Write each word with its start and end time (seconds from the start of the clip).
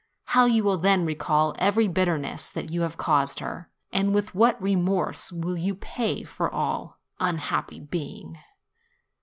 How 0.23 0.45
you 0.45 0.63
will 0.63 0.79
then 0.79 1.05
recall 1.05 1.53
every 1.59 1.87
bitterness 1.87 2.49
that 2.49 2.71
you 2.71 2.81
have 2.81 2.97
caused 2.97 3.39
her, 3.39 3.69
and 3.93 4.15
with 4.15 4.33
what 4.33 4.59
remorse 4.59 5.31
you 5.31 5.37
will 5.37 5.75
pay 5.79 6.23
for 6.23 6.51
all, 6.51 6.97
unhappy 7.19 7.79
being! 7.81 8.39